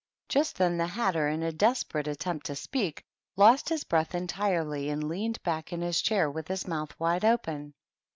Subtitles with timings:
[0.29, 3.03] Just then the Hatter, in a desperate at tempt to speak,
[3.35, 7.75] lost his breath entirely and leaned back in his chair with his mouth wide open.